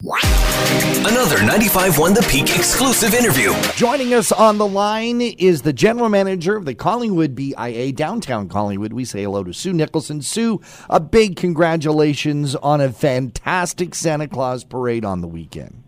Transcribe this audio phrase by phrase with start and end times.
[0.00, 3.52] Another 95.1 The Peak exclusive interview.
[3.74, 8.92] Joining us on the line is the general manager of the Collingwood BIA, downtown Collingwood.
[8.92, 10.22] We say hello to Sue Nicholson.
[10.22, 15.82] Sue, a big congratulations on a fantastic Santa Claus parade on the weekend.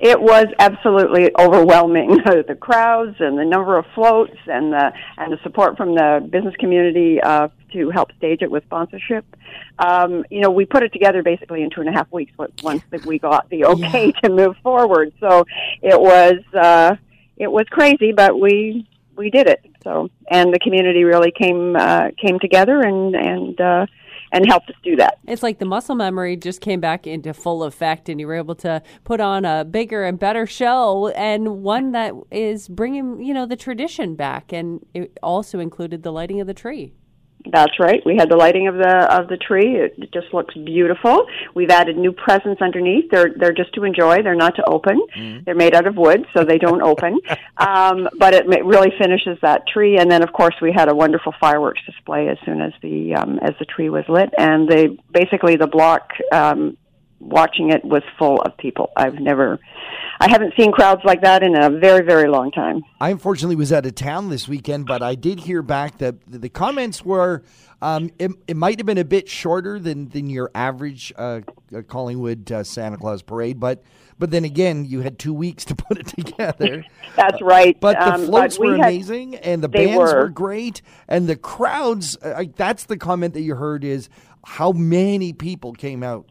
[0.00, 2.16] It was absolutely overwhelming.
[2.24, 6.54] the crowds and the number of floats and the and the support from the business
[6.58, 9.24] community uh, to help stage it with sponsorship.
[9.78, 12.32] Um, you know, we put it together basically in two and a half weeks
[12.62, 14.20] once we got the okay yeah.
[14.24, 15.12] to move forward.
[15.20, 15.44] So
[15.82, 16.96] it was uh,
[17.36, 19.64] it was crazy, but we we did it.
[19.82, 23.60] So and the community really came uh, came together and and.
[23.60, 23.86] Uh,
[24.32, 25.18] and helped us do that.
[25.26, 28.54] It's like the muscle memory just came back into full effect, and you were able
[28.56, 33.46] to put on a bigger and better show, and one that is bringing you know
[33.46, 36.94] the tradition back, and it also included the lighting of the tree.
[37.46, 38.02] That's right.
[38.04, 39.76] We had the lighting of the of the tree.
[39.76, 41.26] It just looks beautiful.
[41.54, 43.10] We've added new presents underneath.
[43.10, 44.22] They're they're just to enjoy.
[44.22, 45.00] They're not to open.
[45.16, 45.44] Mm-hmm.
[45.44, 47.18] They're made out of wood, so they don't open.
[47.56, 49.98] Um, but it really finishes that tree.
[49.98, 53.38] And then, of course, we had a wonderful fireworks display as soon as the um,
[53.40, 54.30] as the tree was lit.
[54.38, 56.78] And they basically the block um,
[57.20, 58.90] watching it was full of people.
[58.96, 59.58] I've never
[60.20, 62.82] I haven't seen crowds like that in a very, very long time.
[63.00, 66.50] I unfortunately was out of town this weekend, but I did hear back that the
[66.50, 67.42] comments were
[67.82, 71.40] um, it, it might have been a bit shorter than, than your average uh,
[71.74, 73.82] uh, Collingwood uh, Santa Claus parade, but
[74.18, 76.84] but then again, you had two weeks to put it together.
[77.16, 77.78] That's right.
[77.80, 80.20] But the um, floats but were had, amazing, and the bands were.
[80.24, 80.28] were.
[80.28, 82.18] great, and the crowds.
[82.22, 84.10] Uh, that's the comment that you heard is
[84.44, 86.26] how many people came out.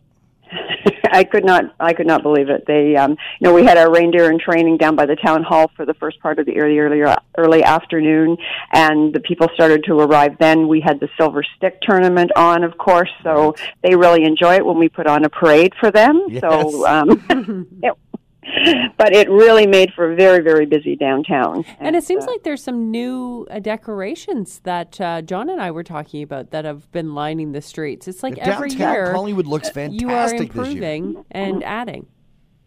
[1.11, 2.65] I could not I could not believe it.
[2.65, 5.71] They um you know we had our reindeer in training down by the town hall
[5.75, 7.01] for the first part of the early early
[7.37, 8.37] early afternoon
[8.71, 12.77] and the people started to arrive then we had the silver stick tournament on of
[12.77, 16.25] course so they really enjoy it when we put on a parade for them.
[16.29, 16.41] Yes.
[16.41, 17.09] So um
[17.83, 17.93] it,
[18.97, 21.57] but it really made for a very very busy downtown.
[21.57, 25.61] And, and it seems uh, like there's some new uh, decorations that uh, John and
[25.61, 28.07] I were talking about that have been lining the streets.
[28.07, 30.01] It's like every year Collingwood looks fantastic.
[30.01, 32.07] You are improving and adding.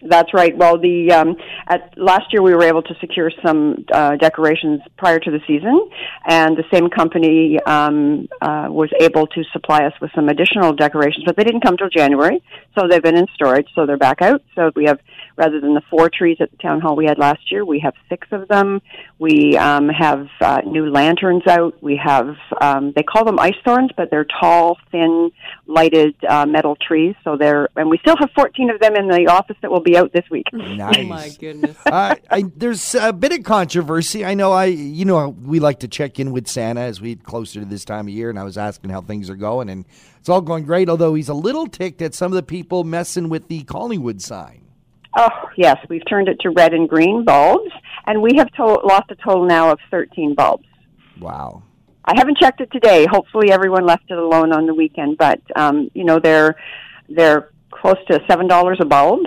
[0.04, 0.56] That's right.
[0.56, 1.36] Well, the um,
[1.68, 5.88] at last year we were able to secure some uh, decorations prior to the season,
[6.26, 11.24] and the same company um, uh, was able to supply us with some additional decorations,
[11.24, 12.42] but they didn't come till January,
[12.76, 14.42] so they've been in storage, so they're back out.
[14.56, 14.98] So we have
[15.36, 17.94] rather than the four trees at the town hall we had last year, we have
[18.08, 18.82] six of them.
[19.20, 21.80] We um, have uh, new lanterns out.
[21.80, 25.30] We have um, they call them ice thorns, but they're tall, thin,
[25.66, 27.14] lighted uh, metal trees.
[27.22, 29.91] So they're and we still have fourteen of them in the office that will be
[29.96, 30.46] out this week.
[30.52, 30.96] Nice.
[30.98, 31.76] oh my goodness.
[31.86, 34.24] uh, I, there's a bit of controversy.
[34.24, 34.52] I know.
[34.52, 37.66] I you know we like to check in with Santa as we get closer to
[37.66, 39.84] this time of year, and I was asking how things are going, and
[40.18, 40.88] it's all going great.
[40.88, 44.62] Although he's a little ticked at some of the people messing with the Collingwood sign.
[45.16, 47.70] Oh, yes, we've turned it to red and green bulbs,
[48.06, 50.64] and we have to- lost a total now of 13 bulbs.
[51.20, 51.64] Wow.
[52.04, 53.06] I haven't checked it today.
[53.10, 56.56] Hopefully, everyone left it alone on the weekend, but um, you know they're
[57.08, 59.20] they're close to seven dollars a bulb,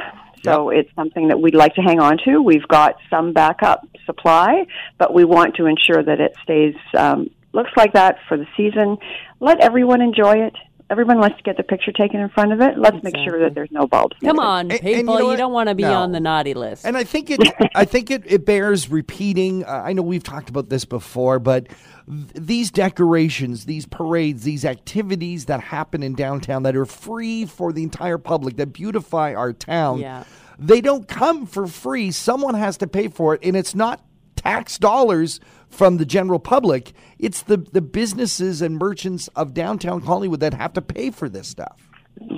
[0.46, 0.86] so yep.
[0.86, 2.42] it's something that we'd like to hang on to.
[2.42, 4.66] We've got some backup supply,
[4.98, 8.98] but we want to ensure that it stays um, looks like that for the season.
[9.40, 10.54] Let everyone enjoy it
[10.90, 12.78] everyone wants to get the picture taken in front of it.
[12.78, 13.12] Let's exactly.
[13.22, 14.16] make sure that there's no bulbs.
[14.24, 14.88] Come on, people!
[14.88, 15.94] And, and you, know you don't want to be no.
[15.94, 16.86] on the naughty list.
[16.86, 17.42] And I think it,
[17.76, 19.66] I think it, it bears repeating.
[19.66, 24.66] Uh, I know we've talked about this before, but th- these decorations, these parades, these
[24.66, 29.54] activities that happen in downtown that are free for the entire public that beautify our
[29.54, 30.00] town.
[30.00, 30.24] Yeah.
[30.58, 32.12] They don't come for free.
[32.12, 34.02] Someone has to pay for it, and it's not
[34.46, 35.40] tax dollars
[35.70, 36.94] from the general public.
[37.20, 41.48] It's the, the businesses and merchants of downtown Collingwood that have to pay for this
[41.48, 41.90] stuff.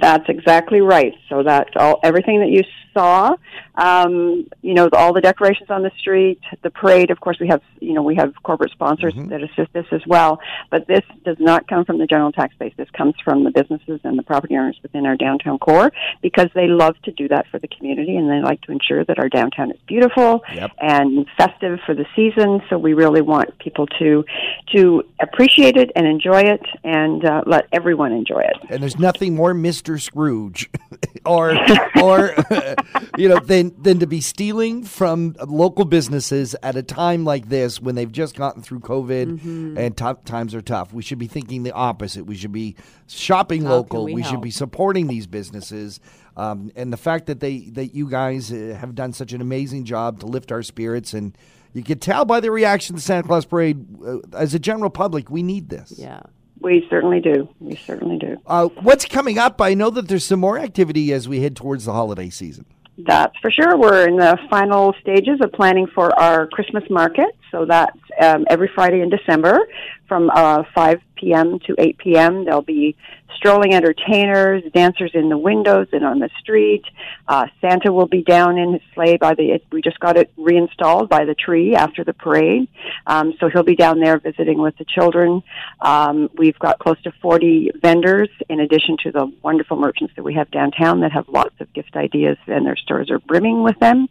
[0.01, 1.13] That's exactly right.
[1.29, 2.63] So that's all everything that you
[2.93, 3.35] saw.
[3.77, 7.11] Um, you know, all the decorations on the street, the parade.
[7.11, 9.29] Of course, we have you know we have corporate sponsors mm-hmm.
[9.29, 10.39] that assist us as well.
[10.71, 12.73] But this does not come from the general tax base.
[12.77, 16.67] This comes from the businesses and the property owners within our downtown core because they
[16.67, 19.71] love to do that for the community and they like to ensure that our downtown
[19.71, 20.71] is beautiful yep.
[20.79, 22.61] and festive for the season.
[22.69, 24.25] So we really want people to
[24.73, 28.57] to appreciate it and enjoy it and uh, let everyone enjoy it.
[28.69, 30.01] And there's nothing more Mr.
[30.01, 30.69] Scrooge
[31.25, 31.57] or
[32.01, 32.33] or
[33.17, 37.81] you know than than to be stealing from local businesses at a time like this
[37.81, 39.77] when they've just gotten through COVID mm-hmm.
[39.77, 40.93] and tough times are tough.
[40.93, 42.25] We should be thinking the opposite.
[42.25, 42.75] We should be
[43.07, 44.05] shopping How local.
[44.05, 45.99] We, we should be supporting these businesses.
[46.35, 49.85] Um, and the fact that they that you guys uh, have done such an amazing
[49.85, 51.35] job to lift our spirits and
[51.73, 53.85] you can tell by the reaction to Santa Claus Parade.
[54.03, 55.93] Uh, as a general public, we need this.
[55.95, 56.21] Yeah.
[56.59, 57.47] We certainly do.
[57.59, 58.37] We certainly do.
[58.47, 59.61] Uh, what's coming up?
[59.61, 62.65] I know that there's some more activity as we head towards the holiday season.
[62.97, 63.77] That's for sure.
[63.77, 67.35] We're in the final stages of planning for our Christmas market.
[67.51, 69.59] So that's um, every Friday in December
[70.07, 71.59] from uh, 5 p.m.
[71.65, 72.45] to 8 p.m.
[72.45, 72.95] There'll be
[73.35, 76.83] strolling entertainers, dancers in the windows and on the street.
[77.27, 79.59] Uh, Santa will be down in his sleigh by the.
[79.71, 82.67] We just got it reinstalled by the tree after the parade,
[83.05, 85.43] um, so he'll be down there visiting with the children.
[85.81, 90.33] Um, we've got close to 40 vendors in addition to the wonderful merchants that we
[90.33, 94.07] have downtown that have lots of gift ideas, and their stores are brimming with them.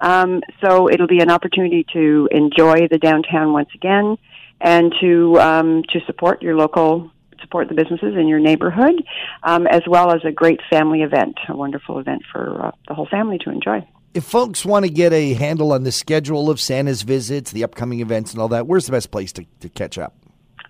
[0.00, 4.16] Um, so it'll be an opportunity to enjoy the downtown once again
[4.62, 7.10] and to um, to support your local
[7.40, 9.02] support the businesses in your neighborhood,
[9.42, 13.08] um, as well as a great family event, a wonderful event for uh, the whole
[13.10, 13.86] family to enjoy.
[14.14, 18.00] If folks want to get a handle on the schedule of Santa's visits, the upcoming
[18.00, 20.14] events, and all that, where's the best place to, to catch up?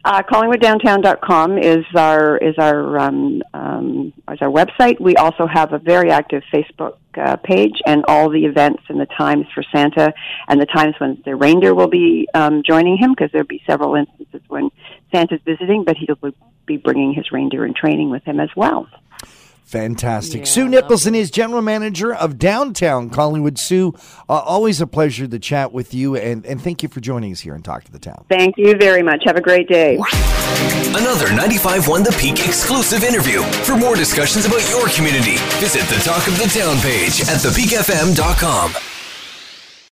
[0.04, 5.00] Uh, CollingwoodDowntown.com is our is our um, um, is our website.
[5.00, 9.06] We also have a very active Facebook uh, page and all the events and the
[9.06, 10.12] times for Santa
[10.48, 13.94] and the times when the reindeer will be um, joining him because there'll be several
[13.94, 14.70] instances when
[15.14, 16.32] Santa's visiting, but he'll
[16.66, 18.88] be bringing his reindeer in training with him as well.
[19.72, 20.40] Fantastic.
[20.40, 23.58] Yeah, Sue Nicholson is general manager of Downtown Collingwood.
[23.58, 23.94] Sue,
[24.28, 27.40] uh, always a pleasure to chat with you, and, and thank you for joining us
[27.40, 28.26] here and Talk to the Town.
[28.28, 29.22] Thank you very much.
[29.24, 29.94] Have a great day.
[30.94, 33.40] Another 95.1 The Peak exclusive interview.
[33.64, 38.91] For more discussions about your community, visit the Talk of the Town page at thepeakfm.com.